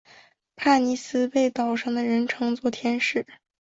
[0.55, 3.27] 帕妮丝被岛上的人们称作天使。